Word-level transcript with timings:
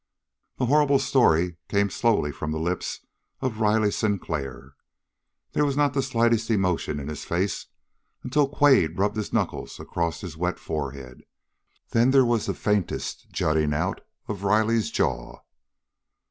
The 0.57 0.65
horrible 0.65 0.97
story 0.97 1.57
came 1.69 1.91
slowly 1.91 2.31
from 2.31 2.51
the 2.51 2.57
lips 2.57 3.05
of 3.39 3.59
Riley 3.59 3.91
Sinclair. 3.91 4.73
There 5.51 5.63
was 5.63 5.77
not 5.77 5.93
the 5.93 6.01
slightest 6.01 6.49
emotion 6.49 6.99
in 6.99 7.07
his 7.07 7.23
face 7.23 7.67
until 8.23 8.49
Quade 8.49 8.97
rubbed 8.97 9.15
his 9.15 9.31
knuckles 9.31 9.79
across 9.79 10.21
his 10.21 10.35
wet 10.35 10.57
forehead. 10.57 11.21
Then 11.91 12.09
there 12.09 12.25
was 12.25 12.47
the 12.47 12.55
faintest 12.55 13.29
jutting 13.31 13.75
out 13.75 14.01
of 14.27 14.43
Riley's 14.43 14.89
jaw. 14.89 15.41